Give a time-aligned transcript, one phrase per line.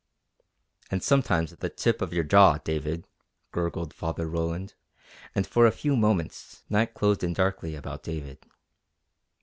[0.89, 3.05] "And sometimes the tip of your jaw, David,"
[3.51, 4.73] gurgled Father Roland,
[5.35, 8.43] and for a few moments night closed in darkly about David.